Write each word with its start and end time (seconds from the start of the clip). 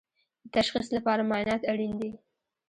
د 0.43 0.45
تشخیص 0.55 0.87
لپاره 0.97 1.21
معاینات 1.29 1.61
اړین 1.71 1.93
دي 2.01 2.11